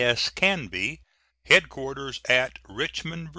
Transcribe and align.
S. 0.03 0.29
Canby, 0.31 0.99
headquarters 1.45 2.21
at 2.27 2.57
Richmond, 2.67 3.25
Va. 3.27 3.29